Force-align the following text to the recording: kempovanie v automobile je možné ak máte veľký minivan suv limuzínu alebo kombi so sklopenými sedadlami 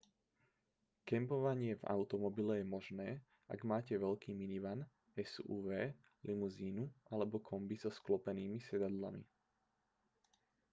kempovanie 1.09 1.73
v 1.77 1.83
automobile 1.95 2.53
je 2.57 2.65
možné 2.75 3.09
ak 3.53 3.59
máte 3.71 3.93
veľký 4.05 4.31
minivan 4.41 4.79
suv 5.33 5.65
limuzínu 6.27 6.83
alebo 7.13 7.35
kombi 7.49 7.75
so 7.79 7.89
sklopenými 7.97 8.57
sedadlami 8.69 9.21